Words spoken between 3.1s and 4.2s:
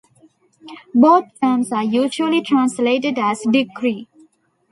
as "decree".